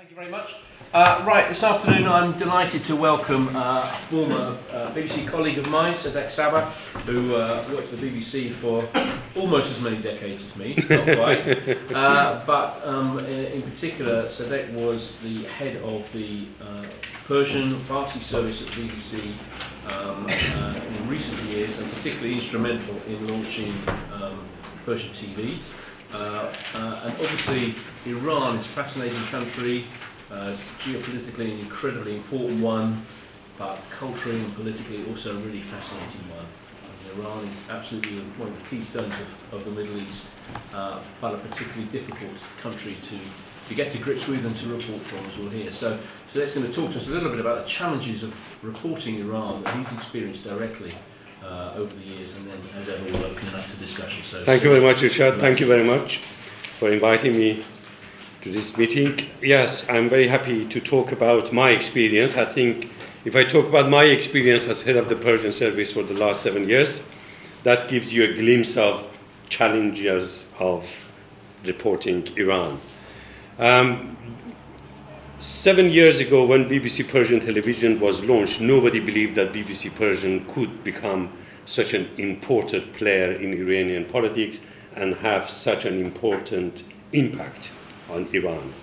Thank 0.00 0.12
you 0.12 0.16
very 0.16 0.30
much. 0.30 0.54
Uh, 0.94 1.22
right, 1.28 1.46
this 1.50 1.62
afternoon 1.62 2.08
I'm 2.08 2.32
delighted 2.38 2.84
to 2.84 2.96
welcome 2.96 3.54
uh, 3.54 3.82
a 3.82 3.96
former 4.08 4.56
uh, 4.72 4.90
BBC 4.92 5.28
colleague 5.28 5.58
of 5.58 5.68
mine, 5.68 5.92
Sadeq 5.92 6.30
Saba, 6.30 6.70
who 7.04 7.34
uh, 7.34 7.62
worked 7.70 7.88
for 7.88 7.96
the 7.96 8.10
BBC 8.10 8.50
for 8.50 8.88
almost 9.38 9.70
as 9.70 9.78
many 9.82 9.98
decades 9.98 10.42
as 10.42 10.56
me, 10.56 10.74
not 10.88 11.04
quite. 11.04 11.92
uh, 11.94 12.42
but 12.46 12.80
um, 12.82 13.18
in, 13.26 13.44
in 13.44 13.60
particular, 13.60 14.24
Sadeq 14.28 14.72
was 14.72 15.16
the 15.22 15.42
head 15.44 15.76
of 15.82 16.10
the 16.14 16.46
uh, 16.62 16.86
Persian 17.26 17.72
Farsi 17.80 18.22
service 18.22 18.62
at 18.62 18.68
the 18.68 18.88
BBC 18.88 19.34
um, 19.98 20.26
uh, 20.30 20.80
in 20.96 21.08
recent 21.08 21.38
years 21.42 21.78
and 21.78 21.92
particularly 21.92 22.36
instrumental 22.36 22.96
in 23.06 23.28
launching 23.28 23.74
um, 24.14 24.48
Persian 24.86 25.12
TV. 25.12 25.58
Uh, 26.12 26.52
uh, 26.74 27.00
and 27.04 27.12
obviously, 27.12 27.74
Iran 28.06 28.56
is 28.56 28.66
a 28.66 28.68
fascinating 28.70 29.22
country, 29.26 29.84
uh, 30.30 30.56
geopolitically 30.80 31.52
an 31.52 31.60
incredibly 31.60 32.16
important 32.16 32.60
one, 32.60 33.04
but 33.56 33.78
culturally 33.90 34.40
and 34.40 34.54
politically 34.56 35.04
also 35.08 35.36
a 35.36 35.40
really 35.40 35.60
fascinating 35.60 36.28
one. 36.30 36.46
And 36.90 37.18
Iran 37.18 37.44
is 37.44 37.70
absolutely 37.70 38.18
one 38.38 38.48
of 38.48 38.60
the 38.60 38.68
keystones 38.68 39.14
of, 39.14 39.54
of 39.54 39.64
the 39.64 39.70
Middle 39.70 39.98
East, 39.98 40.26
uh, 40.74 41.00
but 41.20 41.34
a 41.34 41.38
particularly 41.38 41.86
difficult 41.92 42.32
country 42.60 42.96
to, 43.02 43.18
to 43.68 43.74
get 43.74 43.92
to 43.92 43.98
grips 43.98 44.26
with 44.26 44.44
and 44.44 44.56
to 44.56 44.66
report 44.66 45.00
from, 45.02 45.30
as 45.30 45.38
we'll 45.38 45.50
hear. 45.50 45.70
So, 45.70 45.96
so 46.32 46.40
that's 46.40 46.52
going 46.52 46.66
to 46.66 46.72
talk 46.72 46.90
to 46.90 46.98
us 46.98 47.06
a 47.06 47.10
little 47.10 47.30
bit 47.30 47.38
about 47.38 47.62
the 47.62 47.68
challenges 47.68 48.24
of 48.24 48.34
reporting 48.64 49.20
Iran 49.20 49.62
that 49.62 49.76
he's 49.76 49.92
experienced 49.92 50.42
directly 50.42 50.90
uh, 51.44 51.72
over 51.76 51.94
the 51.94 52.02
years, 52.02 52.34
and 52.34 52.50
then 52.50 52.58
as 52.76 52.88
ever, 52.88 53.04
we'll 53.04 53.24
open 53.24 53.48
it 53.48 53.54
up 53.54 53.68
to 53.70 53.76
discussion. 53.76 54.24
So, 54.24 54.44
Thank 54.44 54.62
you 54.62 54.70
very 54.70 54.82
much, 54.82 55.02
Richard. 55.02 55.40
Thank 55.40 55.60
you 55.60 55.66
very 55.66 55.84
much 55.84 56.18
for 56.78 56.90
inviting 56.90 57.36
me 57.36 57.64
to 58.42 58.50
this 58.50 58.76
meeting. 58.76 59.18
Yes, 59.42 59.88
I'm 59.90 60.08
very 60.08 60.26
happy 60.26 60.64
to 60.66 60.80
talk 60.80 61.12
about 61.12 61.52
my 61.52 61.70
experience. 61.70 62.34
I 62.34 62.44
think 62.44 62.90
if 63.24 63.36
I 63.36 63.44
talk 63.44 63.68
about 63.68 63.90
my 63.90 64.04
experience 64.04 64.66
as 64.66 64.82
head 64.82 64.96
of 64.96 65.08
the 65.08 65.16
Persian 65.16 65.52
service 65.52 65.92
for 65.92 66.02
the 66.02 66.14
last 66.14 66.42
seven 66.42 66.68
years, 66.68 67.02
that 67.64 67.88
gives 67.88 68.12
you 68.12 68.24
a 68.24 68.32
glimpse 68.34 68.76
of 68.76 69.06
challenges 69.50 70.46
of 70.58 71.10
reporting 71.64 72.26
Iran. 72.36 72.80
Um, 73.58 74.16
seven 75.40 75.88
years 75.88 76.20
ago, 76.20 76.44
when 76.44 76.68
BBC 76.68 77.08
Persian 77.08 77.40
television 77.40 77.98
was 77.98 78.22
launched, 78.22 78.60
nobody 78.60 79.00
believed 79.00 79.34
that 79.36 79.52
BBC 79.52 79.94
Persian 79.94 80.44
could 80.46 80.84
become 80.84 81.32
such 81.64 81.94
an 81.94 82.08
important 82.18 82.92
player 82.92 83.32
in 83.32 83.54
Iranian 83.54 84.04
politics 84.04 84.60
and 84.96 85.14
have 85.16 85.48
such 85.48 85.84
an 85.86 86.04
important 86.04 86.84
impact 87.12 87.72
on 88.10 88.28
Iran. 88.34 88.74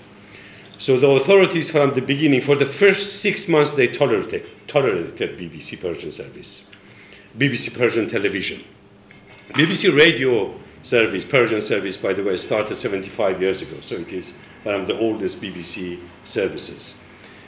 So 0.80 1.00
the 1.00 1.10
authorities 1.10 1.70
from 1.70 1.94
the 1.94 2.02
beginning, 2.02 2.42
for 2.42 2.56
the 2.56 2.66
first 2.66 3.22
six 3.22 3.48
months, 3.48 3.72
they 3.72 3.88
tolerated, 3.88 4.50
tolerated 4.68 5.38
BBC 5.38 5.80
Persian 5.80 6.12
service, 6.12 6.70
BBC 7.38 7.78
Persian 7.78 8.08
television. 8.08 8.64
BBC 9.50 9.96
radio 9.96 10.54
service, 10.84 11.26
Persian 11.26 11.62
service, 11.62 11.98
by 11.98 12.14
the 12.14 12.24
way, 12.24 12.38
started 12.38 12.76
75 12.76 13.42
years 13.42 13.62
ago, 13.62 13.80
so 13.80 13.96
it 13.96 14.12
is 14.14 14.34
one 14.68 14.76
of 14.76 14.86
the 14.86 15.00
oldest 15.00 15.42
BBC 15.42 16.00
services. 16.24 16.96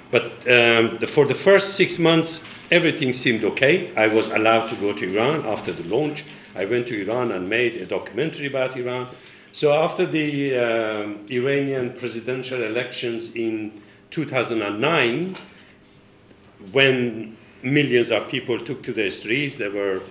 But 0.09 0.25
um, 0.57 0.97
the, 1.01 1.07
for 1.07 1.25
the 1.25 1.35
first 1.35 1.75
six 1.75 1.99
months, 1.99 2.43
everything 2.71 3.11
seemed 3.13 3.43
okay. 3.43 3.93
I 3.95 4.07
was 4.07 4.29
allowed 4.29 4.69
to 4.69 4.75
go 4.75 4.93
to 4.93 5.03
Iran 5.13 5.45
after 5.45 5.71
the 5.73 5.83
launch. 5.95 6.23
I 6.55 6.63
went 6.65 6.87
to 6.87 6.95
Iran 7.03 7.31
and 7.31 7.47
made 7.49 7.75
a 7.75 7.85
documentary 7.85 8.47
about 8.47 8.77
Iran. 8.77 9.07
So 9.51 9.73
after 9.73 10.05
the 10.05 10.57
um, 10.57 11.25
Iranian 11.29 11.93
presidential 11.93 12.63
elections 12.63 13.35
in 13.35 13.81
2009, 14.11 15.35
when 16.71 17.35
millions 17.61 18.11
of 18.11 18.29
people 18.29 18.57
took 18.59 18.81
to 18.83 18.93
the 18.93 19.11
streets, 19.11 19.57
they 19.57 19.69
were 19.69 20.01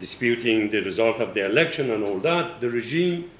disputing 0.00 0.70
the 0.70 0.82
result 0.82 1.20
of 1.20 1.32
the 1.32 1.46
election 1.46 1.92
and 1.92 2.02
all 2.02 2.18
that, 2.18 2.60
the 2.60 2.68
regime 2.68 3.30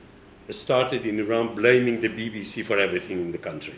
started 0.50 1.04
in 1.06 1.18
Iran 1.18 1.54
blaming 1.54 2.00
the 2.00 2.08
BBC 2.08 2.64
for 2.64 2.78
everything 2.78 3.20
in 3.20 3.32
the 3.32 3.38
country. 3.38 3.74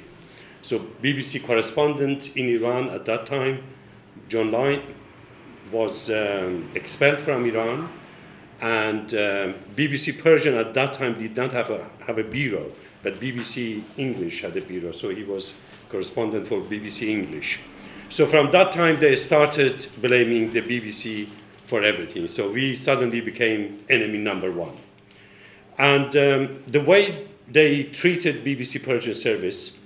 So 0.62 0.80
BBC 1.02 1.44
correspondent 1.46 2.36
in 2.36 2.48
Iran 2.48 2.90
at 2.90 3.04
that 3.06 3.26
time, 3.26 3.62
Jon 4.28 4.50
Leyne, 4.50 4.82
was 5.70 6.10
um, 6.10 6.68
expelled 6.74 7.18
from 7.18 7.44
Iran, 7.46 7.88
and 8.60 9.14
um, 9.14 9.54
BBC 9.76 10.18
Persian 10.22 10.54
at 10.54 10.74
that 10.74 10.92
time 10.92 11.16
did 11.18 11.36
not 11.36 11.52
have 11.52 11.70
a, 11.70 11.88
have 12.06 12.18
a 12.18 12.24
bureau, 12.24 12.72
but 13.02 13.20
BBC 13.20 13.82
English 13.96 14.42
had 14.42 14.56
a 14.56 14.60
bureau, 14.60 14.92
so 14.92 15.10
he 15.10 15.24
was 15.24 15.54
correspondent 15.88 16.46
for 16.46 16.60
BBC 16.60 17.08
English. 17.08 17.60
So 18.08 18.26
from 18.26 18.50
that 18.52 18.72
time, 18.72 18.98
they 18.98 19.16
started 19.16 19.86
blaming 19.98 20.50
the 20.50 20.62
BBC 20.62 21.28
for 21.66 21.82
everything. 21.82 22.26
So 22.26 22.50
we 22.50 22.74
suddenly 22.74 23.20
became 23.20 23.84
enemy 23.88 24.18
number 24.18 24.50
one. 24.50 24.76
And 25.78 26.14
um, 26.16 26.62
the 26.66 26.80
way 26.80 27.28
they 27.46 27.84
treated 27.84 28.44
BBC 28.44 28.82
Persian 28.84 29.14
service 29.14 29.78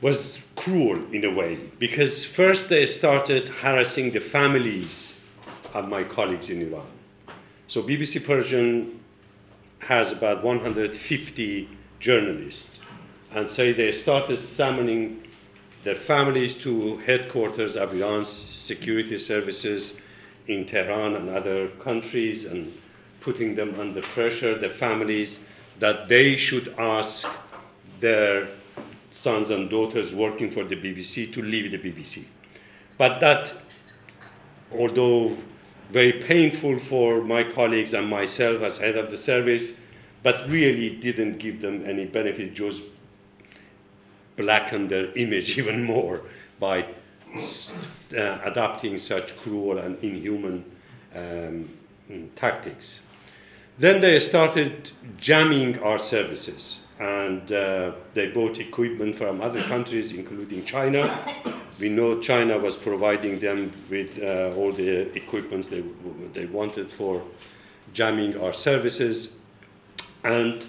was 0.00 0.44
cruel 0.56 1.02
in 1.12 1.24
a 1.24 1.30
way, 1.30 1.58
because 1.78 2.24
first 2.24 2.68
they 2.68 2.86
started 2.86 3.48
harassing 3.48 4.10
the 4.10 4.20
families 4.20 5.14
of 5.74 5.88
my 5.88 6.02
colleagues 6.02 6.50
in 6.50 6.62
Iran. 6.62 6.86
So 7.68 7.82
BBC 7.82 8.24
Persian 8.24 9.00
has 9.80 10.12
about 10.12 10.42
150 10.42 11.68
journalists, 12.00 12.80
and 13.32 13.48
so 13.48 13.72
they 13.72 13.92
started 13.92 14.38
summoning 14.38 15.22
their 15.84 15.94
families 15.94 16.54
to 16.54 16.96
headquarters 16.98 17.76
of 17.76 17.94
Iran's 17.94 18.28
security 18.28 19.18
services 19.18 19.96
in 20.46 20.64
Tehran 20.64 21.14
and 21.14 21.28
other 21.28 21.68
countries 21.68 22.44
and 22.44 22.72
putting 23.26 23.56
them 23.56 23.74
under 23.80 24.00
pressure, 24.00 24.56
the 24.56 24.70
families, 24.70 25.40
that 25.80 26.08
they 26.08 26.36
should 26.36 26.72
ask 26.78 27.28
their 27.98 28.46
sons 29.10 29.50
and 29.50 29.68
daughters 29.68 30.14
working 30.14 30.48
for 30.48 30.62
the 30.62 30.76
BBC 30.76 31.32
to 31.32 31.42
leave 31.42 31.72
the 31.72 31.78
BBC. 31.78 32.24
But 32.96 33.18
that, 33.18 33.52
although 34.70 35.36
very 35.90 36.12
painful 36.12 36.78
for 36.78 37.20
my 37.20 37.42
colleagues 37.42 37.94
and 37.94 38.08
myself 38.08 38.62
as 38.62 38.78
head 38.78 38.96
of 38.96 39.10
the 39.10 39.16
service, 39.16 39.72
but 40.22 40.48
really 40.48 40.90
didn't 40.90 41.38
give 41.38 41.60
them 41.60 41.84
any 41.84 42.04
benefit, 42.04 42.54
just 42.54 42.82
blackened 44.36 44.88
their 44.88 45.10
image 45.16 45.58
even 45.58 45.82
more 45.82 46.22
by 46.60 46.86
uh, 48.16 48.38
adopting 48.44 48.98
such 48.98 49.36
cruel 49.36 49.78
and 49.78 49.98
inhuman 50.04 50.64
um, 51.12 51.68
tactics. 52.36 53.00
Then 53.78 54.00
they 54.00 54.20
started 54.20 54.90
jamming 55.18 55.78
our 55.80 55.98
services 55.98 56.80
and 56.98 57.52
uh, 57.52 57.92
they 58.14 58.28
bought 58.28 58.58
equipment 58.58 59.14
from 59.14 59.42
other 59.42 59.62
countries, 59.62 60.12
including 60.12 60.64
China. 60.64 61.18
We 61.78 61.90
know 61.90 62.18
China 62.20 62.58
was 62.58 62.74
providing 62.74 63.38
them 63.38 63.70
with 63.90 64.18
uh, 64.22 64.54
all 64.56 64.72
the 64.72 65.14
equipments 65.14 65.68
they, 65.68 65.84
they 66.32 66.46
wanted 66.46 66.90
for 66.90 67.22
jamming 67.92 68.40
our 68.40 68.54
services. 68.54 69.36
And 70.24 70.64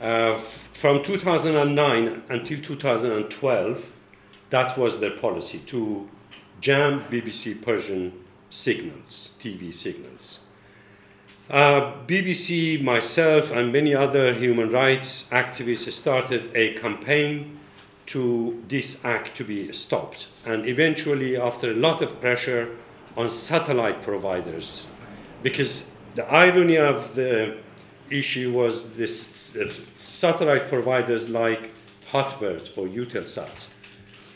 uh, 0.00 0.38
from 0.38 1.02
2009 1.02 2.22
until 2.30 2.62
2012, 2.62 3.92
that 4.48 4.78
was 4.78 5.00
their 5.00 5.10
policy 5.10 5.58
to 5.66 6.08
jam 6.62 7.04
BBC 7.10 7.60
Persian 7.60 8.24
signals, 8.48 9.32
TV 9.38 9.74
signals. 9.74 10.40
Uh, 11.50 11.94
BBC, 12.06 12.82
myself, 12.82 13.50
and 13.50 13.72
many 13.72 13.94
other 13.94 14.34
human 14.34 14.70
rights 14.70 15.24
activists 15.30 15.90
started 15.92 16.50
a 16.54 16.74
campaign 16.74 17.58
to 18.04 18.62
this 18.68 19.02
act 19.02 19.34
to 19.34 19.44
be 19.44 19.72
stopped. 19.72 20.28
And 20.44 20.66
eventually, 20.66 21.38
after 21.38 21.70
a 21.70 21.74
lot 21.74 22.02
of 22.02 22.20
pressure 22.20 22.76
on 23.16 23.30
satellite 23.30 24.02
providers, 24.02 24.86
because 25.42 25.90
the 26.16 26.30
irony 26.30 26.76
of 26.76 27.14
the 27.14 27.56
issue 28.10 28.52
was 28.52 28.92
this 28.92 29.56
uh, 29.56 29.72
satellite 29.96 30.68
providers 30.68 31.30
like 31.30 31.72
Hotbird 32.10 32.76
or 32.76 32.86
Eutelsat 32.86 33.68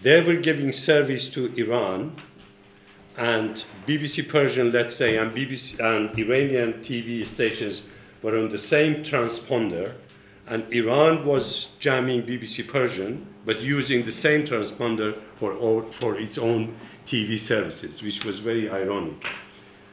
they 0.03 0.20
were 0.20 0.35
giving 0.35 0.73
service 0.73 1.29
to 1.29 1.53
Iran, 1.55 2.14
and 3.17 3.64
BBC 3.87 4.29
Persian, 4.29 4.73
let's 4.73 4.94
say, 4.94 5.17
and 5.17 5.35
BBC 5.35 5.79
and 5.81 6.19
Iranian 6.19 6.75
TV 6.82 7.26
stations 7.26 7.82
were 8.23 8.38
on 8.38 8.49
the 8.49 8.59
same 8.59 8.97
transponder, 9.03 9.94
and 10.47 10.70
Iran 10.73 11.25
was 11.25 11.69
jamming 11.79 12.23
BBC 12.23 12.67
Persian, 12.67 13.26
but 13.44 13.61
using 13.61 14.03
the 14.05 14.12
same 14.12 14.44
transponder 14.44 15.19
for, 15.37 15.55
all, 15.55 15.82
for 15.82 16.17
its 16.17 16.38
own 16.38 16.75
TV 17.05 17.38
services, 17.38 18.03
which 18.03 18.25
was 18.25 18.38
very 18.38 18.70
ironic. 18.70 19.26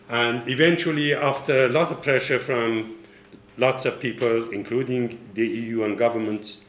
And 0.10 0.48
eventually, 0.48 1.14
after 1.14 1.66
a 1.66 1.70
lot 1.70 1.92
of 1.92 2.02
pressure 2.02 2.40
from 2.40 2.96
lots 3.58 3.86
of 3.86 4.00
people, 4.00 4.52
including 4.52 5.20
the 5.34 5.46
EU 5.46 5.84
and 5.84 5.98
governments 5.98 6.62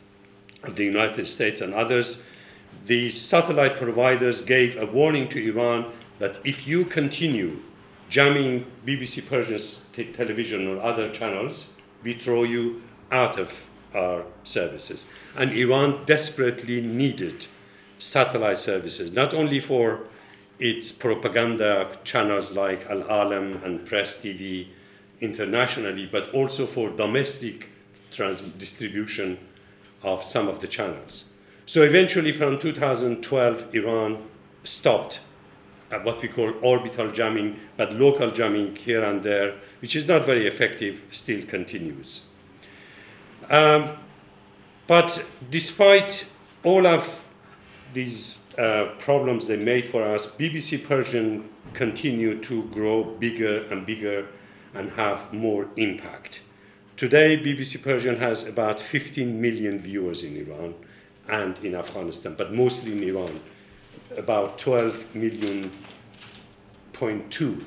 of 0.64 0.76
the 0.76 0.84
United 0.84 1.26
States 1.26 1.60
and 1.60 1.72
others, 1.72 2.22
the 2.86 3.10
satellite 3.10 3.76
providers 3.76 4.40
gave 4.40 4.76
a 4.80 4.86
warning 4.86 5.28
to 5.28 5.50
Iran 5.50 5.92
that 6.20 6.38
if 6.44 6.68
you 6.68 6.84
continue 6.84 7.60
jamming 8.08 8.66
BBC 8.86 9.26
Persian 9.26 9.58
t- 9.92 10.12
television 10.12 10.68
or 10.68 10.80
other 10.80 11.10
channels, 11.10 11.68
we 12.04 12.14
throw 12.14 12.44
you 12.44 12.82
out 13.10 13.38
of 13.38 13.66
our 13.94 14.24
services. 14.44 15.06
And 15.36 15.52
Iran 15.52 16.04
desperately 16.04 16.80
needed 16.80 17.46
satellite 17.98 18.58
services, 18.58 19.12
not 19.12 19.34
only 19.34 19.60
for 19.60 20.00
its 20.58 20.92
propaganda 20.92 21.90
channels 22.04 22.52
like 22.52 22.86
Al 22.86 23.02
Alam 23.02 23.60
and 23.64 23.84
Press 23.86 24.16
TV 24.18 24.68
internationally, 25.20 26.06
but 26.10 26.30
also 26.34 26.66
for 26.66 26.90
domestic 26.90 27.68
trans- 28.12 28.40
distribution 28.40 29.38
of 30.02 30.22
some 30.22 30.48
of 30.48 30.60
the 30.60 30.66
channels. 30.66 31.24
So 31.66 31.82
eventually, 31.82 32.32
from 32.32 32.58
2012, 32.58 33.74
Iran 33.74 34.22
stopped 34.64 35.20
what 35.98 36.22
we 36.22 36.28
call 36.28 36.52
orbital 36.62 37.10
jamming, 37.10 37.58
but 37.76 37.92
local 37.92 38.30
jamming 38.30 38.76
here 38.76 39.04
and 39.04 39.22
there, 39.22 39.54
which 39.80 39.96
is 39.96 40.06
not 40.06 40.24
very 40.24 40.46
effective, 40.46 41.02
still 41.10 41.44
continues. 41.46 42.22
Um, 43.50 43.96
but 44.86 45.24
despite 45.50 46.26
all 46.62 46.86
of 46.86 47.24
these 47.92 48.38
uh, 48.58 48.90
problems 48.98 49.46
they 49.46 49.56
made 49.56 49.86
for 49.86 50.02
us, 50.02 50.26
BBC 50.26 50.84
Persian 50.84 51.48
continued 51.72 52.42
to 52.44 52.64
grow 52.64 53.04
bigger 53.04 53.64
and 53.70 53.86
bigger 53.86 54.26
and 54.74 54.90
have 54.92 55.32
more 55.32 55.68
impact. 55.76 56.42
Today, 56.96 57.36
BBC 57.36 57.82
Persian 57.82 58.18
has 58.18 58.46
about 58.46 58.78
15 58.78 59.40
million 59.40 59.78
viewers 59.78 60.22
in 60.22 60.36
Iran 60.36 60.74
and 61.28 61.58
in 61.64 61.74
Afghanistan, 61.74 62.34
but 62.36 62.52
mostly 62.52 62.92
in 62.92 63.02
Iran, 63.02 63.40
about 64.16 64.58
12 64.58 65.14
million 65.14 65.70
point 66.92 67.30
two, 67.30 67.64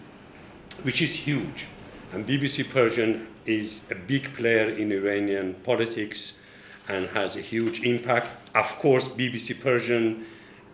which 0.83 1.01
is 1.01 1.15
huge. 1.15 1.65
And 2.11 2.27
BBC 2.27 2.69
Persian 2.69 3.27
is 3.45 3.81
a 3.89 3.95
big 3.95 4.33
player 4.33 4.69
in 4.69 4.91
Iranian 4.91 5.55
politics 5.63 6.39
and 6.87 7.07
has 7.09 7.35
a 7.35 7.41
huge 7.41 7.83
impact. 7.83 8.29
Of 8.55 8.77
course, 8.77 9.07
BBC 9.07 9.59
Persian 9.59 10.25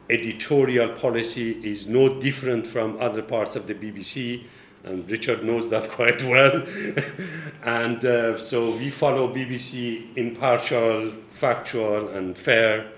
editorial 0.09 0.89
policy 0.89 1.51
is 1.63 1.87
no 1.87 2.19
different 2.19 2.65
from 2.65 2.97
other 2.99 3.21
parts 3.21 3.55
of 3.55 3.67
the 3.67 3.75
BBC, 3.75 4.43
and 4.83 5.09
Richard 5.09 5.43
knows 5.43 5.69
that 5.69 5.89
quite 5.97 6.23
well. 6.23 6.65
and 7.63 8.03
uh, 8.03 8.37
so 8.37 8.71
we 8.71 8.89
follow 8.89 9.33
BBC 9.33 10.17
impartial, 10.17 11.13
factual, 11.29 12.09
and 12.09 12.37
fair 12.37 12.91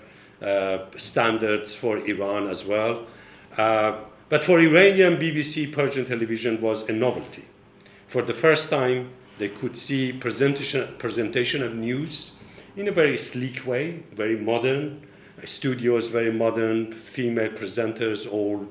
standards 0.98 1.74
for 1.74 1.98
Iran 2.00 2.48
as 2.48 2.66
well. 2.66 3.06
Uh, 3.58 3.98
but 4.30 4.44
for 4.44 4.60
Iranian 4.60 5.18
BBC 5.18 5.72
Persian 5.72 6.06
television 6.06 6.62
was 6.62 6.90
a 6.90 6.94
novelty. 6.94 7.44
For 8.08 8.22
the 8.22 8.34
first 8.34 8.70
time, 8.70 9.12
they 9.38 9.50
could 9.50 9.76
see 9.76 10.14
presentation, 10.14 10.96
presentation 10.98 11.64
of 11.64 11.76
news 11.76 12.34
in 12.76 12.88
a 12.88 12.92
very 12.92 13.18
sleek 13.18 13.66
way, 13.66 14.04
very 14.14 14.38
modern. 14.38 15.08
Studios 15.46 16.08
very 16.08 16.32
modern, 16.32 16.92
female 16.92 17.50
presenters 17.50 18.32
all 18.32 18.68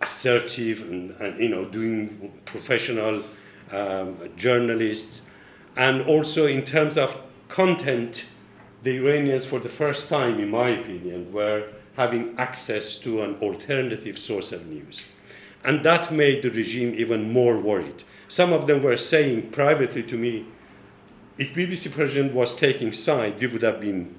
assertive 0.00 0.82
and, 0.82 1.12
and 1.20 1.38
you 1.38 1.48
know 1.48 1.64
doing 1.64 2.32
professional 2.44 3.22
um, 3.70 4.16
journalists, 4.36 5.22
and 5.76 6.02
also 6.02 6.46
in 6.46 6.64
terms 6.64 6.98
of 6.98 7.16
content, 7.48 8.24
the 8.88 8.96
Iranians 8.96 9.44
for 9.44 9.58
the 9.58 9.68
first 9.68 10.08
time, 10.08 10.40
in 10.40 10.48
my 10.48 10.70
opinion, 10.70 11.30
were 11.30 11.68
having 11.96 12.34
access 12.38 12.96
to 12.96 13.22
an 13.22 13.34
alternative 13.42 14.18
source 14.18 14.50
of 14.50 14.66
news, 14.66 15.04
and 15.62 15.84
that 15.84 16.10
made 16.10 16.42
the 16.42 16.48
regime 16.48 16.94
even 16.96 17.30
more 17.30 17.60
worried. 17.60 18.02
Some 18.28 18.50
of 18.50 18.66
them 18.66 18.82
were 18.82 18.96
saying 18.96 19.50
privately 19.50 20.02
to 20.04 20.16
me, 20.16 20.46
if 21.36 21.54
BBC 21.54 21.92
Persian 21.92 22.32
was 22.32 22.54
taking 22.54 22.92
side, 22.92 23.42
it 23.42 23.52
would 23.52 23.62
have 23.62 23.78
been 23.78 24.14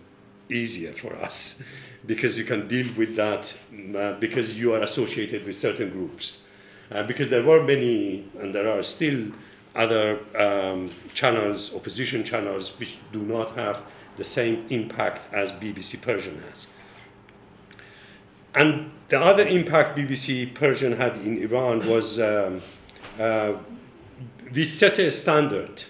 easier 0.50 0.94
for 0.94 1.16
us 1.16 1.64
because 2.06 2.38
you 2.38 2.44
can 2.44 2.68
deal 2.68 2.94
with 2.96 3.16
that 3.16 3.54
uh, 3.96 4.14
because 4.20 4.56
you 4.56 4.74
are 4.76 4.84
associated 4.84 5.46
with 5.46 5.56
certain 5.56 5.90
groups. 5.90 6.44
Uh, 6.92 7.04
because 7.04 7.30
there 7.30 7.44
were 7.44 7.64
many, 7.64 8.30
and 8.40 8.54
there 8.54 8.70
are 8.70 8.84
still 8.84 9.32
other 9.76 10.20
um, 10.36 10.92
channels, 11.14 11.74
opposition 11.74 12.24
channels, 12.24 12.70
which 12.80 13.00
do 13.12 13.22
not 13.22 13.50
have 13.56 13.84
the 14.20 14.24
same 14.24 14.66
impact 14.70 15.34
as 15.34 15.52
BBC 15.54 16.00
Persian 16.00 16.40
has. 16.50 16.68
And 18.54 18.92
the 19.08 19.20
other 19.20 19.48
impact 19.48 19.98
BBC 19.98 20.54
Persian 20.54 20.92
had 20.92 21.16
in 21.18 21.42
Iran 21.42 21.88
was 21.88 22.20
um, 22.20 22.62
uh, 23.18 23.54
we 24.54 24.66
set 24.66 25.00
a 25.00 25.10
standard 25.10 25.84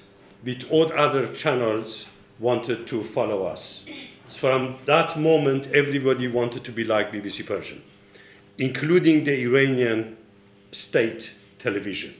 which 0.43 0.69
all 0.69 0.91
other 0.93 1.27
channels 1.33 2.07
wanted 2.39 2.87
to 2.87 3.03
follow 3.03 3.43
us. 3.43 3.85
From 4.29 4.77
that 4.85 5.17
moment, 5.17 5.67
everybody 5.73 6.27
wanted 6.27 6.63
to 6.65 6.71
be 6.71 6.83
like 6.83 7.11
BBC 7.11 7.45
Persian, 7.45 7.81
including 8.57 9.23
the 9.23 9.41
Iranian 9.41 10.17
state 10.71 11.33
television. 11.57 12.13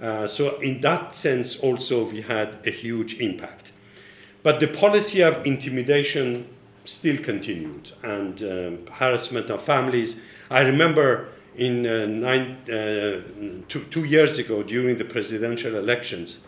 Uh, 0.00 0.26
so, 0.26 0.58
in 0.60 0.80
that 0.80 1.14
sense, 1.14 1.56
also, 1.56 2.04
we 2.10 2.22
had 2.22 2.58
a 2.66 2.70
huge 2.70 3.20
impact. 3.20 3.72
But 4.46 4.60
the 4.60 4.68
policy 4.68 5.22
of 5.22 5.44
intimidation 5.44 6.46
still 6.84 7.18
continued 7.18 7.90
and 8.04 8.40
um, 8.44 8.86
harassment 8.92 9.50
of 9.50 9.60
families. 9.60 10.20
I 10.48 10.60
remember 10.60 11.30
in 11.56 11.84
uh, 11.84 12.06
nine, 12.06 12.58
uh, 12.68 13.22
two, 13.66 13.84
two 13.90 14.04
years 14.04 14.38
ago 14.38 14.62
during 14.62 14.98
the 14.98 15.04
presidential 15.04 15.74
elections, 15.74 16.38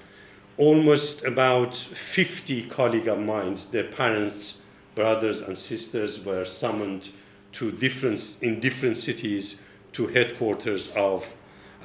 almost 0.59 1.25
about 1.25 1.75
50 1.75 2.69
colleagues 2.69 3.09
of 3.09 3.19
mine, 3.19 3.56
their 3.73 3.89
parents, 3.89 4.59
brothers, 4.95 5.41
and 5.41 5.59
sisters 5.59 6.25
were 6.25 6.45
summoned 6.45 7.09
to 7.55 7.73
different, 7.73 8.37
in 8.43 8.61
different 8.61 8.97
cities 8.97 9.61
to 9.95 10.06
headquarters 10.06 10.87
of 10.95 11.35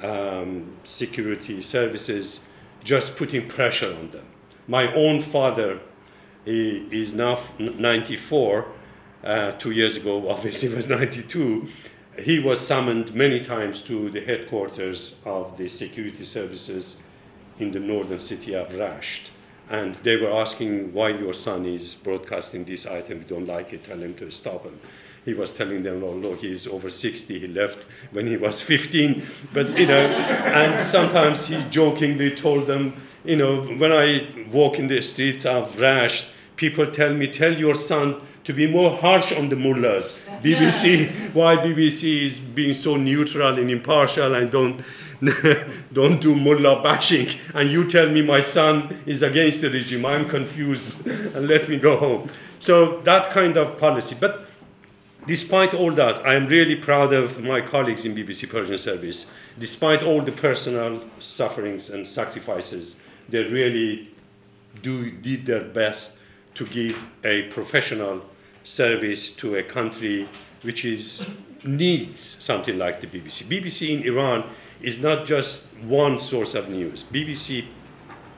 um, 0.00 0.76
security 0.84 1.60
services, 1.60 2.46
just 2.84 3.16
putting 3.16 3.48
pressure 3.48 3.92
on 3.98 4.10
them. 4.10 4.26
My 4.68 4.94
own 4.94 5.20
father 5.20 5.80
he 6.44 6.86
is 6.90 7.14
now 7.14 7.38
94. 7.58 8.66
Uh, 9.22 9.52
two 9.52 9.70
years 9.70 9.96
ago, 9.96 10.28
obviously, 10.30 10.68
was 10.68 10.88
92. 10.88 11.66
He 12.18 12.38
was 12.38 12.60
summoned 12.60 13.14
many 13.14 13.40
times 13.40 13.80
to 13.84 14.10
the 14.10 14.20
headquarters 14.20 15.16
of 15.24 15.56
the 15.56 15.68
security 15.68 16.24
services 16.24 17.02
in 17.58 17.72
the 17.72 17.80
northern 17.80 18.18
city 18.18 18.54
of 18.54 18.68
Rasht. 18.68 19.30
And 19.70 19.94
they 19.96 20.16
were 20.16 20.30
asking 20.30 20.92
why 20.92 21.08
your 21.08 21.32
son 21.32 21.64
is 21.64 21.94
broadcasting 21.94 22.64
this 22.64 22.86
item. 22.86 23.18
We 23.18 23.24
don't 23.24 23.46
like 23.46 23.72
it. 23.72 23.84
Tell 23.84 23.98
him 23.98 24.14
to 24.16 24.30
stop 24.30 24.64
him. 24.64 24.78
He 25.24 25.32
was 25.32 25.54
telling 25.54 25.82
them, 25.82 26.04
"Oh, 26.04 26.10
look, 26.10 26.40
he's 26.40 26.66
over 26.66 26.90
60. 26.90 27.38
He 27.38 27.48
left 27.48 27.86
when 28.12 28.26
he 28.26 28.36
was 28.36 28.60
15." 28.60 29.22
But 29.54 29.76
you 29.78 29.86
know, 29.86 30.06
and 30.06 30.82
sometimes 30.82 31.46
he 31.46 31.62
jokingly 31.70 32.30
told 32.32 32.66
them, 32.66 32.92
"You 33.24 33.36
know, 33.36 33.62
when 33.62 33.90
I 33.90 34.26
walk 34.52 34.78
in 34.78 34.86
the 34.88 35.00
streets 35.00 35.46
of 35.46 35.76
Rasht, 35.76 36.26
people 36.56 36.86
tell 36.90 37.12
me, 37.12 37.26
tell 37.26 37.52
your 37.52 37.74
son 37.74 38.20
to 38.44 38.52
be 38.52 38.66
more 38.66 38.96
harsh 38.96 39.32
on 39.32 39.48
the 39.48 39.56
mullahs. 39.56 40.18
BBC, 40.42 41.10
why 41.34 41.56
BBC 41.56 42.22
is 42.22 42.38
being 42.38 42.74
so 42.74 42.96
neutral 42.96 43.58
and 43.58 43.70
impartial 43.70 44.34
and 44.34 44.50
don't 44.50 44.82
don't 45.92 46.20
do 46.20 46.34
mullah 46.34 46.82
bashing. 46.82 47.28
And 47.54 47.70
you 47.70 47.88
tell 47.88 48.08
me 48.08 48.20
my 48.22 48.42
son 48.42 48.94
is 49.06 49.22
against 49.22 49.62
the 49.62 49.70
regime. 49.70 50.04
I'm 50.04 50.28
confused 50.28 51.06
and 51.34 51.48
let 51.48 51.68
me 51.68 51.78
go 51.78 51.96
home. 51.96 52.28
So 52.58 53.00
that 53.02 53.30
kind 53.30 53.56
of 53.56 53.78
policy. 53.78 54.16
But 54.18 54.46
despite 55.26 55.72
all 55.72 55.92
that, 55.92 56.26
I 56.26 56.34
am 56.34 56.46
really 56.46 56.76
proud 56.76 57.12
of 57.12 57.42
my 57.42 57.60
colleagues 57.60 58.04
in 58.04 58.14
BBC 58.14 58.50
Persian 58.50 58.76
Service. 58.78 59.30
Despite 59.58 60.02
all 60.02 60.20
the 60.20 60.32
personal 60.32 61.02
sufferings 61.20 61.90
and 61.90 62.06
sacrifices, 62.06 62.96
they 63.28 63.44
really 63.44 64.10
do 64.82 65.10
did 65.10 65.46
their 65.46 65.62
best 65.62 66.16
to 66.54 66.66
give 66.66 67.04
a 67.24 67.42
professional 67.44 68.24
service 68.62 69.30
to 69.30 69.56
a 69.56 69.62
country 69.62 70.28
which 70.62 70.84
is 70.84 71.26
needs 71.64 72.20
something 72.20 72.78
like 72.78 73.00
the 73.00 73.06
BBC. 73.06 73.44
BBC 73.44 73.98
in 73.98 74.02
Iran 74.06 74.44
is 74.80 74.98
not 75.00 75.26
just 75.26 75.72
one 75.84 76.18
source 76.18 76.54
of 76.54 76.68
news. 76.68 77.04
BBC 77.04 77.64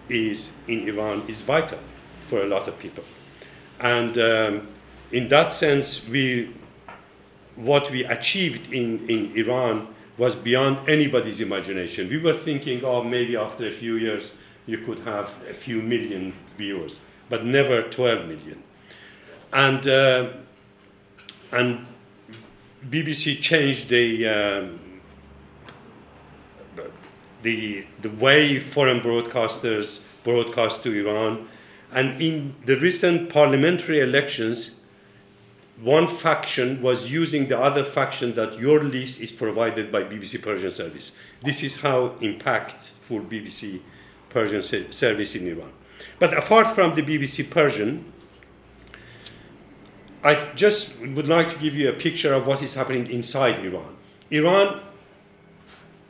is 0.09 0.53
in 0.69 0.89
Iran 0.89 1.23
is 1.29 1.41
vital 1.41 1.79
for 2.29 2.43
a 2.43 2.47
lot 2.47 2.69
of 2.69 2.79
people, 2.79 3.05
and 3.81 4.17
um, 4.19 4.69
in 5.13 5.29
that 5.29 5.53
sense, 5.53 6.07
we 6.09 6.55
what 7.57 7.91
we 7.91 8.05
achieved 8.05 8.73
in, 8.73 9.09
in 9.09 9.35
Iran 9.37 9.89
was 10.19 10.35
beyond 10.35 10.89
anybody's 10.89 11.41
imagination. 11.41 12.09
We 12.09 12.19
were 12.19 12.35
thinking, 12.35 12.85
oh, 12.85 13.03
maybe 13.03 13.37
after 13.37 13.67
a 13.67 13.71
few 13.71 13.97
years 13.97 14.37
you 14.67 14.79
could 14.79 14.99
have 15.01 15.35
a 15.49 15.55
few 15.55 15.81
million 15.81 16.35
viewers 16.57 17.01
but 17.29 17.45
never 17.45 17.83
12 17.83 18.29
million. 18.29 18.63
And, 19.53 19.87
uh, 19.87 20.31
and 21.53 21.87
BBC 22.89 23.41
changed 23.41 23.89
the, 23.89 24.29
um, 24.29 24.81
the, 27.43 27.87
the 28.03 28.11
way 28.11 28.61
foreign 28.61 29.01
broadcasters 29.01 30.03
broadcast 30.25 30.83
to 30.83 30.93
Iran. 30.93 31.49
And 31.93 32.21
in 32.21 32.55
the 32.65 32.77
recent 32.77 33.31
parliamentary 33.31 34.01
elections, 34.01 34.75
one 35.81 36.09
faction 36.09 36.81
was 36.81 37.11
using 37.11 37.49
the 37.49 37.59
other 37.59 37.85
faction 37.85 38.35
that 38.35 38.59
your 38.59 38.83
list 38.83 39.21
is 39.21 39.31
provided 39.31 39.93
by 39.93 40.03
BBC 40.03 40.43
Persian 40.43 40.71
Service. 40.71 41.13
This 41.43 41.63
is 41.63 41.77
how 41.77 42.11
impactful 42.21 43.29
BBC 43.29 43.81
Persian 44.31 44.63
service 44.63 45.35
in 45.35 45.47
Iran. 45.49 45.73
But 46.19 46.37
apart 46.37 46.75
from 46.75 46.95
the 46.95 47.03
BBC 47.03 47.51
Persian, 47.51 48.13
I 50.23 50.35
just 50.55 50.99
would 51.01 51.29
like 51.29 51.51
to 51.51 51.59
give 51.59 51.75
you 51.75 51.89
a 51.89 51.93
picture 51.93 52.33
of 52.33 52.47
what 52.47 52.63
is 52.63 52.75
happening 52.75 53.07
inside 53.11 53.59
Iran. 53.65 53.97
Iran 54.31 54.81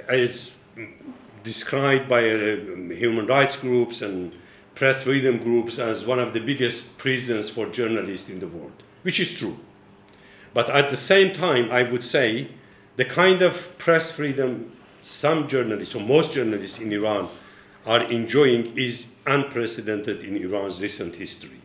is 0.09 0.53
described 1.43 2.09
by 2.09 2.31
uh, 2.31 2.57
human 2.95 3.27
rights 3.27 3.57
groups 3.57 4.03
and 4.03 4.35
press 4.75 5.03
freedom 5.03 5.39
groups 5.39 5.79
as 5.79 6.05
one 6.05 6.19
of 6.19 6.33
the 6.33 6.41
biggest 6.41 6.99
prisons 6.99 7.51
for 7.51 7.67
journalists 7.67 8.31
in 8.31 8.41
the 8.41 8.49
world 8.49 8.83
which 9.07 9.21
is 9.21 9.39
true. 9.39 9.57
But 10.53 10.69
at 10.69 10.91
the 10.91 10.97
same 10.97 11.33
time, 11.33 11.71
I 11.71 11.85
would 11.85 12.03
say 12.03 12.49
the 12.97 13.05
kind 13.05 13.41
of 13.41 13.79
press 13.79 14.11
freedom 14.11 14.73
some 15.01 15.47
journalists, 15.47 15.95
or 15.95 16.03
most 16.03 16.33
journalists 16.33 16.81
in 16.81 16.93
Iran, 16.93 17.29
are 17.87 18.03
enjoying 18.11 18.77
is 18.77 19.07
unprecedented 19.27 20.25
in 20.25 20.37
Iran's 20.37 20.81
recent 20.81 21.15
history. 21.15 21.61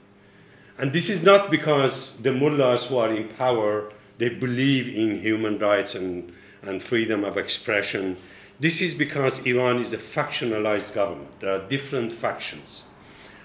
And 0.78 0.94
this 0.94 1.10
is 1.10 1.24
not 1.24 1.52
because 1.52 2.18
the 2.22 2.32
mullahs 2.32 2.86
who 2.86 2.98
are 2.98 3.10
in 3.10 3.28
power, 3.28 3.92
they 4.18 4.30
believe 4.30 4.96
in 4.96 5.20
human 5.20 5.60
rights 5.60 5.96
and, 5.96 6.32
and 6.62 6.82
freedom 6.82 7.24
of 7.24 7.38
expression. 7.38 8.18
This 8.60 8.82
is 8.82 8.94
because 8.94 9.46
Iran 9.46 9.80
is 9.80 9.94
a 9.94 9.98
factionalized 9.98 10.94
government. 10.94 11.40
There 11.40 11.54
are 11.54 11.68
different 11.68 12.14
factions. 12.14 12.84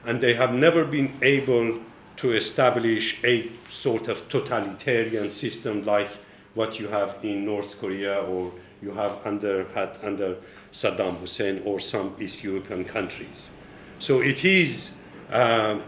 And 0.05 0.21
they 0.21 0.35
have 0.35 0.53
never 0.53 0.85
been 0.85 1.15
able 1.23 1.81
to 2.17 2.33
establish 2.33 3.19
a 3.25 3.51
sort 3.71 4.09
of 4.09 4.29
totalitarian 4.29 5.31
system 5.31 5.85
like 5.85 6.11
what 6.55 6.79
you 6.79 6.89
have 6.89 7.17
in 7.23 7.45
North 7.45 7.79
Korea 7.79 8.21
or 8.23 8.53
you 8.81 8.93
have 8.93 9.19
under, 9.27 9.65
had 9.75 9.97
under 10.03 10.37
Saddam 10.77 11.19
Hussein 11.21 11.63
or 11.65 11.81
some 11.81 12.15
East 12.21 12.45
European 12.45 12.85
countries. 12.85 13.51
So 13.99 14.21
it 14.21 14.45
is 14.45 14.93
uh, 15.31 15.79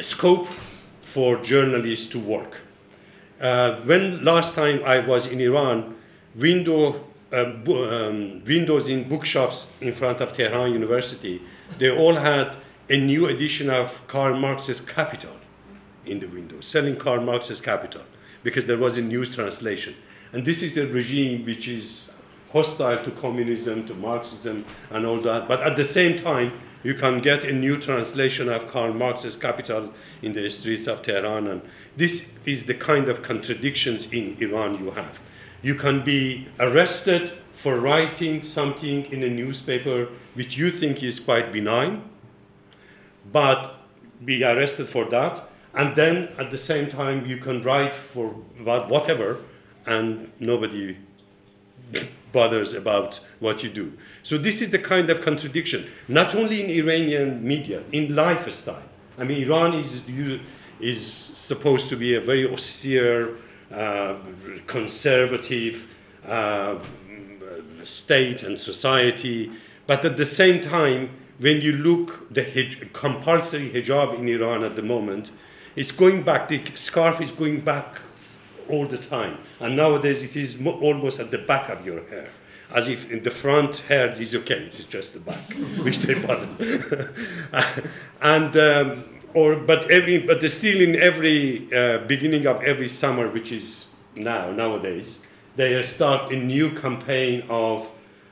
scope 0.00 0.48
for 1.02 1.36
journalists 1.42 2.06
to 2.08 2.18
work. 2.18 2.62
Uh, 3.38 3.76
when 3.84 4.24
last 4.24 4.54
time 4.54 4.82
I 4.84 5.00
was 5.00 5.26
in 5.26 5.40
Iran, 5.40 5.94
window, 6.34 7.04
uh, 7.32 7.44
um, 7.44 8.42
windows 8.44 8.88
in 8.88 9.06
bookshops 9.08 9.70
in 9.82 9.92
front 9.92 10.20
of 10.22 10.32
Tehran 10.32 10.72
University, 10.72 11.42
they 11.76 11.90
all 11.90 12.14
had 12.14 12.56
a 12.88 12.96
new 12.96 13.26
edition 13.26 13.68
of 13.68 14.00
Karl 14.06 14.34
Marx's 14.38 14.80
Capital 14.80 15.36
in 16.06 16.18
the 16.18 16.28
window, 16.28 16.60
selling 16.60 16.96
Karl 16.96 17.20
Marx's 17.20 17.60
Capital, 17.60 18.02
because 18.42 18.64
there 18.64 18.78
was 18.78 18.96
a 18.96 19.02
new 19.02 19.26
translation. 19.26 19.94
And 20.32 20.46
this 20.46 20.62
is 20.62 20.78
a 20.78 20.86
regime 20.86 21.44
which 21.44 21.68
is 21.68 22.08
hostile 22.52 23.02
to 23.04 23.10
communism, 23.12 23.86
to 23.86 23.94
Marxism, 23.94 24.64
and 24.90 25.06
all 25.06 25.20
that. 25.20 25.48
But 25.48 25.60
at 25.60 25.76
the 25.76 25.84
same 25.84 26.18
time, 26.18 26.52
you 26.82 26.94
can 26.94 27.20
get 27.20 27.44
a 27.44 27.52
new 27.52 27.76
translation 27.76 28.48
of 28.48 28.68
Karl 28.68 28.92
Marx's 28.92 29.36
Capital 29.36 29.92
in 30.22 30.32
the 30.32 30.48
streets 30.48 30.86
of 30.86 31.02
Tehran. 31.02 31.46
And 31.48 31.62
this 31.96 32.32
is 32.44 32.64
the 32.64 32.74
kind 32.74 33.08
of 33.08 33.22
contradictions 33.22 34.06
in 34.12 34.36
Iran 34.40 34.78
you 34.78 34.92
have. 34.92 35.20
You 35.62 35.74
can 35.74 36.04
be 36.04 36.46
arrested 36.60 37.32
for 37.52 37.80
writing 37.80 38.44
something 38.44 39.06
in 39.06 39.24
a 39.24 39.28
newspaper 39.28 40.08
which 40.34 40.56
you 40.56 40.70
think 40.70 41.02
is 41.02 41.18
quite 41.18 41.52
benign, 41.52 42.02
but 43.32 43.74
be 44.24 44.44
arrested 44.44 44.88
for 44.88 45.04
that 45.06 45.42
and 45.74 45.94
then 45.94 46.28
at 46.38 46.50
the 46.50 46.58
same 46.58 46.90
time 46.90 47.24
you 47.26 47.36
can 47.36 47.62
write 47.62 47.94
for 47.94 48.30
whatever 48.64 49.38
and 49.86 50.30
nobody 50.40 50.96
bothers 52.32 52.74
about 52.74 53.20
what 53.40 53.62
you 53.62 53.70
do. 53.70 53.92
So 54.22 54.38
this 54.38 54.60
is 54.62 54.70
the 54.70 54.78
kind 54.78 55.10
of 55.10 55.20
contradiction 55.20 55.86
not 56.08 56.34
only 56.34 56.62
in 56.62 56.70
iranian 56.70 57.46
media 57.46 57.82
in 57.92 58.14
lifestyle. 58.14 58.82
I 59.18 59.24
mean 59.24 59.42
iran 59.42 59.74
is 59.74 60.00
is 60.80 61.00
supposed 61.50 61.88
to 61.88 61.96
be 61.96 62.14
a 62.14 62.20
very 62.20 62.46
austere 62.46 63.30
uh, 63.72 64.14
conservative 64.66 65.86
uh, 66.26 66.76
state 67.84 68.42
and 68.42 68.58
society 68.58 69.50
but 69.86 70.04
at 70.04 70.16
the 70.16 70.26
same 70.26 70.60
time 70.60 71.10
when 71.40 71.60
you 71.60 71.72
look 71.72 72.32
the 72.32 72.42
hij- 72.42 72.92
compulsory 72.92 73.70
hijab 73.70 74.18
in 74.18 74.28
iran 74.28 74.62
at 74.64 74.76
the 74.76 74.82
moment 74.82 75.32
it's 75.78 75.92
going 75.92 76.22
back, 76.24 76.48
the 76.48 76.60
scarf 76.74 77.20
is 77.20 77.30
going 77.30 77.60
back 77.60 78.00
all 78.68 78.86
the 78.86 78.98
time. 78.98 79.38
And 79.60 79.76
nowadays 79.76 80.22
it 80.22 80.36
is 80.36 80.58
mo- 80.58 80.78
almost 80.80 81.20
at 81.20 81.30
the 81.30 81.38
back 81.38 81.68
of 81.68 81.84
your 81.84 82.04
hair. 82.08 82.30
As 82.74 82.88
if 82.88 83.10
in 83.10 83.22
the 83.22 83.30
front 83.30 83.78
hair 83.88 84.10
is 84.10 84.34
okay, 84.34 84.64
it's 84.66 84.84
just 84.84 85.14
the 85.14 85.20
back, 85.20 85.52
which 85.82 85.98
they 85.98 86.14
bother. 86.14 87.12
and, 88.22 88.56
um, 88.56 89.04
or, 89.34 89.56
but, 89.56 89.90
every, 89.90 90.18
but 90.18 90.42
still 90.50 90.80
in 90.80 90.96
every 90.96 91.72
uh, 91.72 91.98
beginning 92.06 92.46
of 92.46 92.62
every 92.62 92.88
summer, 92.88 93.28
which 93.28 93.52
is 93.52 93.86
now, 94.16 94.50
nowadays, 94.50 95.20
they 95.56 95.82
start 95.82 96.32
a 96.32 96.36
new 96.36 96.70
campaign 96.74 97.42
of 97.48 97.90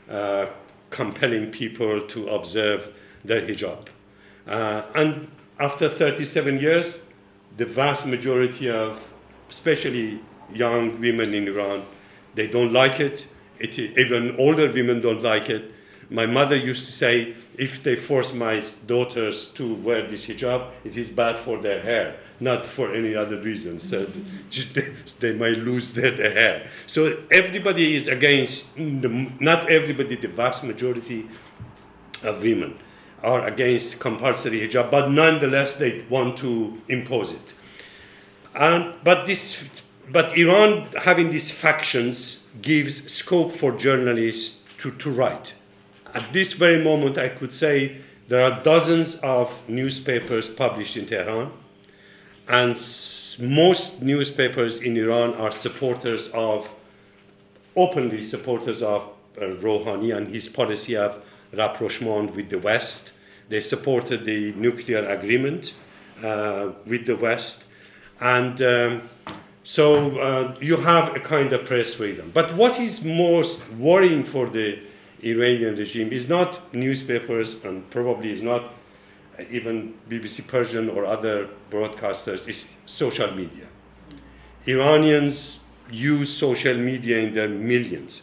uh, 0.09 0.47
compelling 0.91 1.51
people 1.51 2.01
to 2.01 2.29
observe 2.29 2.95
their 3.25 3.43
hijab. 3.43 3.89
Uh, 4.47 4.83
and 4.95 5.29
after 5.59 5.89
37 5.89 6.61
years, 6.61 7.01
the 7.57 7.67
vast 7.67 8.07
majority 8.07 8.71
of, 8.71 9.13
especially 9.49 10.21
young 10.53 11.01
women 11.01 11.35
in 11.35 11.49
Iran, 11.49 11.85
they 12.35 12.47
don't 12.47 12.73
like 12.73 13.01
it. 13.01 13.27
it. 13.59 13.79
Even 13.79 14.37
older 14.39 14.71
women 14.71 15.01
don't 15.01 15.23
like 15.23 15.49
it. 15.51 15.73
My 16.09 16.27
mother 16.27 16.55
used 16.55 16.85
to 16.85 16.93
say, 16.93 17.35
if 17.59 17.83
they 17.83 17.97
force 17.97 18.33
my 18.33 18.63
daughters 18.87 19.47
to 19.55 19.75
wear 19.75 20.07
this 20.07 20.27
hijab, 20.27 20.71
it 20.85 20.97
is 20.97 21.11
bad 21.11 21.37
for 21.37 21.59
their 21.59 21.81
hair, 21.81 22.17
not 22.39 22.65
for 22.65 22.95
any 22.95 23.17
other 23.17 23.39
reason. 23.39 23.81
So 23.81 24.07
they 25.19 25.35
might 25.35 25.59
lose 25.59 25.93
their, 25.95 26.13
their 26.13 26.31
hair. 26.31 26.69
So 26.87 27.25
everybody 27.33 27.97
is 27.97 28.07
against, 28.07 28.77
the, 28.77 29.31
not 29.41 29.69
everybody, 29.69 30.15
the 30.15 30.29
vast 30.29 30.63
majority 30.63 31.27
of 32.23 32.41
women 32.41 32.79
are 33.25 33.45
against 33.47 33.99
compulsory 33.99 34.61
hijab, 34.61 34.91
but 34.91 35.11
nonetheless 35.11 35.75
they 35.75 36.05
want 36.09 36.37
to 36.39 36.81
impose 36.89 37.33
it. 37.33 37.55
And, 38.57 38.95
but, 39.05 39.27
this, 39.27 39.69
but 40.11 40.37
Iran 40.37 40.89
having 41.05 41.31
these 41.31 41.51
factions 41.51 42.41
gives 42.63 43.13
scope 43.13 43.53
for 43.53 43.73
journalists 43.73 44.63
to, 44.79 44.91
to 44.93 45.11
write. 45.11 45.55
At 46.15 46.33
this 46.33 46.55
very 46.55 46.83
moment, 46.83 47.19
I 47.19 47.29
could 47.29 47.53
say 47.53 47.99
there 48.29 48.43
are 48.51 48.63
dozens 48.63 49.17
of 49.17 49.53
newspapers 49.69 50.49
published 50.49 50.97
in 50.97 51.07
Tehran, 51.07 51.51
and 52.49 52.77
most 53.41 54.03
newspapers 54.03 54.81
in 54.81 54.97
Iran 54.97 55.35
are 55.35 55.53
supporters 55.53 56.29
of, 56.29 56.73
openly 57.77 58.23
supporters 58.23 58.83
of 58.83 59.03
uh, 59.37 59.43
Rouhani 59.61 60.17
and 60.17 60.35
his 60.35 60.49
policy 60.49 60.97
of 60.97 61.23
rapprochement 61.53 62.35
with 62.35 62.49
the 62.49 62.59
West. 62.59 63.13
They 63.49 63.61
supported 63.61 64.25
the 64.25 64.53
nuclear 64.53 65.05
agreement 65.07 65.75
uh, 66.25 66.71
with 66.87 67.05
the 67.05 67.17
West. 67.17 67.67
And 68.21 68.61
um, 68.63 69.09
so 69.63 70.19
uh, 70.19 70.57
you 70.61 70.77
have 70.77 71.15
a 71.17 71.21
kind 71.21 71.53
of 71.53 71.65
press 71.65 71.95
freedom. 71.95 72.31
But 72.33 72.55
what 72.55 72.79
is 72.79 73.05
most 73.05 73.69
worrying 73.73 74.25
for 74.25 74.49
the 74.49 74.79
Iranian 75.23 75.77
regime 75.77 76.13
is 76.13 76.29
not 76.29 76.73
newspapers 76.75 77.57
and 77.65 77.89
probably 77.91 78.33
is 78.33 78.43
not 78.43 78.73
even 79.51 79.95
BBC 80.09 80.47
Persian 80.47 80.89
or 80.89 81.05
other 81.05 81.49
broadcasters, 81.71 82.49
it's 82.49 82.71
social 82.87 83.31
media. 83.33 83.67
Iranians 84.67 85.61
use 85.91 86.33
social 86.35 86.77
media 86.77 87.19
in 87.19 87.35
their 87.35 87.49
millions. 87.49 88.23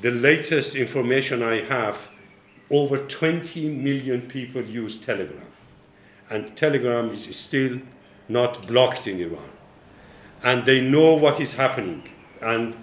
The 0.00 0.10
latest 0.10 0.76
information 0.76 1.42
I 1.42 1.60
have 1.62 2.10
over 2.70 2.98
20 2.98 3.68
million 3.68 4.22
people 4.22 4.62
use 4.62 4.96
Telegram. 4.96 5.46
And 6.30 6.56
Telegram 6.56 7.08
is 7.08 7.34
still 7.36 7.80
not 8.28 8.66
blocked 8.66 9.06
in 9.06 9.20
Iran. 9.20 9.50
And 10.42 10.66
they 10.66 10.80
know 10.80 11.14
what 11.14 11.40
is 11.40 11.54
happening. 11.54 12.02
And 12.40 12.76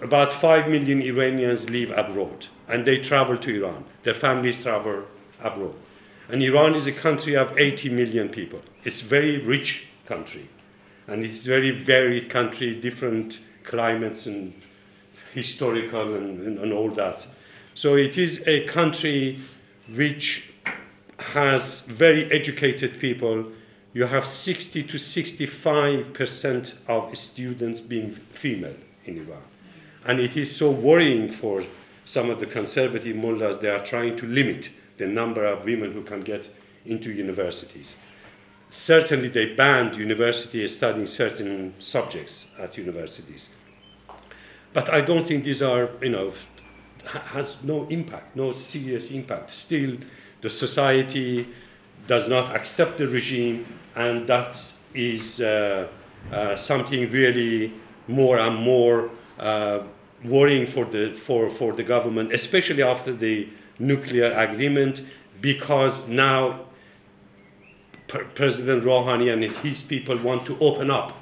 about 0.00 0.32
5 0.32 0.68
million 0.68 1.02
Iranians 1.02 1.68
live 1.70 1.90
abroad. 1.90 2.46
And 2.68 2.84
they 2.84 2.98
travel 2.98 3.36
to 3.38 3.64
Iran. 3.64 3.84
Their 4.02 4.14
families 4.14 4.62
travel 4.62 5.04
abroad. 5.40 5.74
And 6.28 6.42
Iran 6.42 6.74
is 6.74 6.86
a 6.86 6.92
country 6.92 7.36
of 7.36 7.56
80 7.56 7.90
million 7.90 8.28
people. 8.28 8.60
It's 8.82 9.00
a 9.00 9.04
very 9.04 9.38
rich 9.38 9.86
country. 10.06 10.48
And 11.06 11.24
it's 11.24 11.46
a 11.46 11.48
very 11.48 11.70
varied 11.70 12.28
country, 12.28 12.80
different 12.80 13.40
climates 13.62 14.26
and 14.26 14.52
historical 15.34 16.14
and, 16.14 16.40
and, 16.40 16.58
and 16.58 16.72
all 16.72 16.90
that. 16.90 17.26
So 17.74 17.96
it 17.96 18.16
is 18.16 18.42
a 18.46 18.66
country 18.66 19.38
which 19.94 20.50
has 21.18 21.82
very 21.82 22.30
educated 22.32 22.98
people. 22.98 23.46
You 23.96 24.04
have 24.04 24.26
60 24.26 24.82
to 24.82 24.98
65 24.98 26.12
percent 26.12 26.78
of 26.86 27.16
students 27.16 27.80
being 27.80 28.10
female 28.10 28.76
in 29.06 29.16
Iran. 29.16 29.42
And 30.04 30.20
it 30.20 30.36
is 30.36 30.54
so 30.54 30.70
worrying 30.70 31.32
for 31.32 31.64
some 32.04 32.28
of 32.28 32.38
the 32.38 32.44
conservative 32.44 33.16
mullahs. 33.16 33.58
They 33.58 33.70
are 33.70 33.82
trying 33.82 34.18
to 34.18 34.26
limit 34.26 34.68
the 34.98 35.06
number 35.06 35.46
of 35.46 35.64
women 35.64 35.92
who 35.92 36.02
can 36.02 36.20
get 36.20 36.50
into 36.84 37.10
universities. 37.10 37.96
Certainly, 38.68 39.28
they 39.28 39.54
banned 39.54 39.96
universities 39.96 40.76
studying 40.76 41.06
certain 41.06 41.72
subjects 41.78 42.50
at 42.58 42.76
universities. 42.76 43.48
But 44.74 44.92
I 44.92 45.00
don't 45.00 45.24
think 45.26 45.42
these 45.42 45.62
are, 45.62 45.88
you 46.02 46.10
know, 46.10 46.34
has 47.06 47.56
no 47.62 47.86
impact, 47.86 48.36
no 48.36 48.52
serious 48.52 49.10
impact. 49.10 49.52
Still, 49.52 49.96
the 50.42 50.50
society 50.50 51.48
does 52.06 52.28
not 52.28 52.54
accept 52.54 52.98
the 52.98 53.08
regime, 53.08 53.66
and 53.96 54.26
that 54.28 54.72
is 54.94 55.40
uh, 55.40 55.88
uh, 56.30 56.56
something 56.56 57.10
really 57.10 57.72
more 58.08 58.38
and 58.38 58.56
more 58.56 59.10
uh, 59.38 59.80
worrying 60.24 60.66
for 60.66 60.84
the, 60.84 61.12
for, 61.12 61.50
for 61.50 61.72
the 61.72 61.82
government, 61.82 62.32
especially 62.32 62.82
after 62.82 63.12
the 63.12 63.48
nuclear 63.78 64.32
agreement, 64.32 65.02
because 65.40 66.08
now 66.08 66.60
President 68.06 68.84
Rouhani 68.84 69.32
and 69.32 69.42
his, 69.42 69.58
his 69.58 69.82
people 69.82 70.16
want 70.18 70.46
to 70.46 70.58
open 70.60 70.90
up, 70.90 71.12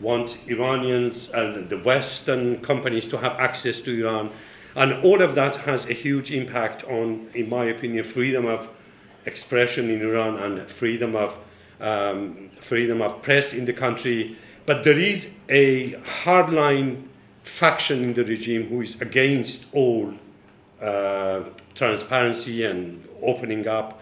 want 0.00 0.38
Iranians 0.46 1.30
and 1.30 1.68
the 1.68 1.78
Western 1.78 2.60
companies 2.60 3.06
to 3.06 3.18
have 3.18 3.32
access 3.32 3.80
to 3.80 4.00
Iran. 4.00 4.30
And 4.76 5.04
all 5.04 5.20
of 5.20 5.34
that 5.34 5.56
has 5.56 5.88
a 5.88 5.92
huge 5.92 6.30
impact 6.30 6.84
on, 6.84 7.28
in 7.34 7.48
my 7.48 7.64
opinion, 7.64 8.04
freedom 8.04 8.46
of 8.46 8.68
expression 9.26 9.90
in 9.90 10.00
Iran 10.00 10.38
and 10.38 10.62
freedom 10.70 11.16
of, 11.16 11.36
um, 11.80 12.50
freedom 12.60 13.02
of 13.02 13.22
press 13.22 13.52
in 13.52 13.64
the 13.64 13.72
country. 13.72 14.36
But 14.66 14.84
there 14.84 14.98
is 14.98 15.34
a 15.48 15.92
hardline 16.24 17.04
faction 17.42 18.04
in 18.04 18.14
the 18.14 18.24
regime 18.24 18.68
who 18.68 18.82
is 18.82 19.00
against 19.00 19.66
all 19.72 20.14
uh, 20.80 21.42
transparency 21.74 22.64
and 22.64 23.06
opening 23.22 23.66
up. 23.66 24.00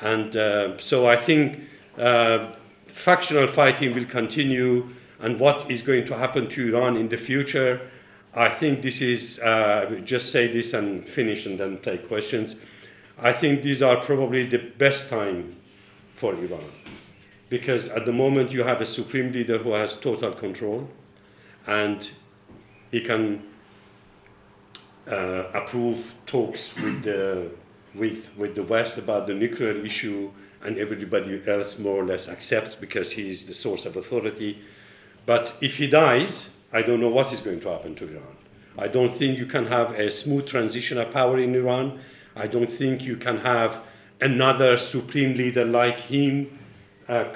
And 0.00 0.34
uh, 0.34 0.78
so 0.78 1.06
I 1.06 1.16
think 1.16 1.60
uh, 1.98 2.52
factional 2.86 3.46
fighting 3.46 3.94
will 3.94 4.06
continue. 4.06 4.90
And 5.20 5.38
what 5.38 5.70
is 5.70 5.82
going 5.82 6.06
to 6.06 6.16
happen 6.16 6.48
to 6.48 6.74
Iran 6.74 6.96
in 6.96 7.08
the 7.08 7.18
future? 7.18 7.80
I 8.34 8.48
think 8.48 8.82
this 8.82 9.00
is, 9.00 9.40
uh, 9.42 9.84
I 9.86 9.90
will 9.90 10.00
just 10.00 10.30
say 10.32 10.46
this 10.46 10.72
and 10.72 11.06
finish 11.08 11.46
and 11.46 11.58
then 11.58 11.78
take 11.78 12.08
questions. 12.08 12.56
I 13.18 13.32
think 13.32 13.62
these 13.62 13.82
are 13.82 13.96
probably 13.96 14.46
the 14.46 14.58
best 14.58 15.08
time 15.08 15.56
for 16.14 16.34
Iran. 16.34 16.64
Because 17.50 17.88
at 17.90 18.06
the 18.06 18.12
moment 18.12 18.50
you 18.50 18.62
have 18.62 18.80
a 18.80 18.86
supreme 18.86 19.32
leader 19.32 19.58
who 19.58 19.72
has 19.72 19.94
total 19.94 20.32
control 20.32 20.88
and 21.66 22.10
he 22.90 23.02
can 23.02 23.42
uh, 25.06 25.44
approve 25.52 26.14
talks 26.24 26.74
with 26.76 27.02
the, 27.02 27.50
with, 27.94 28.30
with 28.38 28.54
the 28.54 28.62
West 28.62 28.96
about 28.96 29.26
the 29.26 29.34
nuclear 29.34 29.76
issue, 29.76 30.30
and 30.62 30.78
everybody 30.78 31.40
else 31.46 31.78
more 31.78 32.02
or 32.02 32.04
less 32.04 32.28
accepts 32.28 32.74
because 32.74 33.12
he 33.12 33.30
is 33.30 33.46
the 33.46 33.54
source 33.54 33.86
of 33.86 33.96
authority. 33.96 34.58
But 35.26 35.56
if 35.60 35.76
he 35.76 35.86
dies, 35.86 36.50
I 36.72 36.82
don't 36.82 37.00
know 37.00 37.08
what 37.08 37.32
is 37.32 37.40
going 37.40 37.60
to 37.60 37.70
happen 37.70 37.94
to 37.96 38.08
Iran. 38.08 38.36
I 38.78 38.88
don't 38.88 39.14
think 39.16 39.38
you 39.38 39.46
can 39.46 39.66
have 39.66 39.98
a 39.98 40.10
smooth 40.10 40.46
transition 40.46 40.98
of 40.98 41.10
power 41.10 41.38
in 41.38 41.54
Iran. 41.54 42.00
I 42.36 42.46
don't 42.46 42.68
think 42.68 43.02
you 43.02 43.16
can 43.16 43.38
have 43.38 43.80
another 44.20 44.76
supreme 44.76 45.36
leader 45.36 45.64
like 45.64 45.96
him 45.96 46.58
uh, 47.10 47.34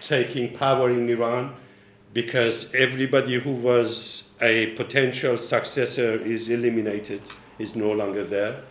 taking 0.00 0.54
power 0.54 0.90
in 0.90 1.08
Iran 1.08 1.54
because 2.12 2.72
everybody 2.74 3.38
who 3.38 3.52
was 3.52 4.24
a 4.40 4.68
potential 4.68 5.38
successor 5.38 6.14
is 6.14 6.48
eliminated, 6.48 7.22
is 7.58 7.76
no 7.76 7.90
longer 7.92 8.24
there. 8.24 8.62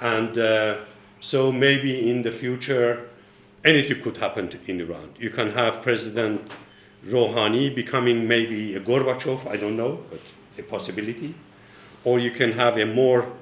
And 0.00 0.36
uh, 0.38 0.76
so 1.20 1.50
maybe 1.50 2.10
in 2.10 2.22
the 2.22 2.30
future, 2.30 3.08
anything 3.64 4.02
could 4.02 4.18
happen 4.18 4.50
in 4.66 4.80
Iran. 4.80 5.10
You 5.18 5.30
can 5.30 5.50
have 5.52 5.82
President 5.82 6.50
Rouhani 7.06 7.74
becoming 7.74 8.28
maybe 8.28 8.74
a 8.74 8.80
Gorbachev, 8.80 9.46
I 9.46 9.56
don't 9.56 9.76
know, 9.76 10.00
but 10.10 10.20
a 10.58 10.62
possibility. 10.62 11.34
Or 12.04 12.18
you 12.18 12.30
can 12.30 12.52
have 12.52 12.78
a 12.78 12.86
more 12.86 13.32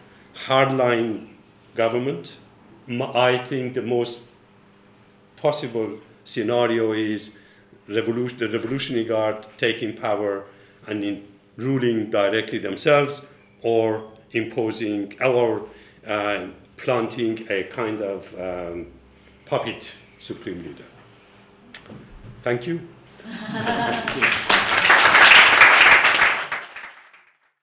hardline 0.47 1.29
government. 1.75 2.37
I 2.88 3.38
think 3.38 3.75
the 3.75 3.83
most 3.83 4.21
possible 5.47 5.97
scenario 6.25 6.93
is 6.93 7.31
revolution, 7.89 8.37
the 8.39 8.49
Revolutionary 8.49 9.05
Guard 9.05 9.47
taking 9.57 9.97
power 9.97 10.45
and 10.89 11.05
in 11.05 11.25
ruling 11.57 12.11
directly 12.11 12.59
themselves 12.59 13.25
or 13.63 14.11
imposing 14.33 15.15
or 15.23 15.69
uh, 16.05 16.47
planting 16.77 17.47
a 17.49 17.63
kind 17.81 18.01
of 18.01 18.21
um, 18.41 18.87
puppet 19.45 19.93
supreme 20.19 20.61
leader. 20.65 20.89
Thank 22.43 22.67
you. 22.67 22.81